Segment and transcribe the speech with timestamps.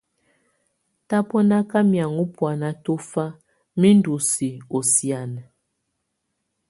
[1.07, 3.25] Tabɔnaka mɛaŋɔ́ buana tɔfá
[3.79, 5.41] mi ndú si ɔ sianə.